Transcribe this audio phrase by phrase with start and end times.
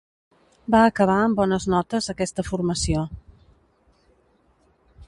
[0.75, 3.05] Va acabar amb bones notes aquesta formació.